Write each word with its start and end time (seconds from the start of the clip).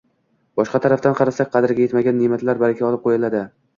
Boshqa 0.59 0.79
tarafdan 0.85 1.17
qarasak, 1.21 1.51
qadriga 1.57 1.85
yetilmagan 1.85 2.19
ne’matdan 2.23 2.65
baraka 2.67 2.89
olib 2.89 3.05
qo‘yiladi. 3.05 3.45